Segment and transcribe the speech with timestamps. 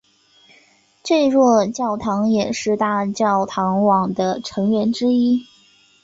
[1.03, 5.43] 这座教堂也是大教堂网的成员之一。